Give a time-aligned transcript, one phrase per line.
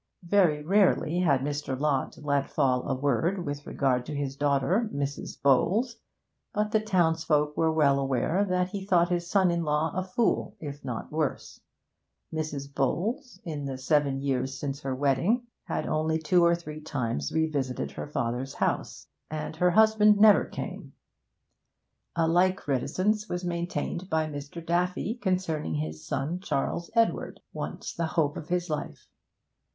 [0.25, 1.79] Very rarely had Mr.
[1.79, 5.39] Lott let fall a word with regard to his daughter, Mrs.
[5.39, 5.97] Bowles,
[6.55, 10.55] but the townsfolk were well aware that he thought his son in law a fool,
[10.59, 11.61] if not worse;
[12.33, 12.73] Mrs.
[12.73, 17.91] Bowles, in the seven years since her wedding, had only two or three times revisited
[17.91, 20.93] her father's house, and her husband never came.
[22.15, 24.65] A like reticence was maintained by Mr.
[24.65, 29.07] Daffy concerning his son Charles Edward, once the hope of his life.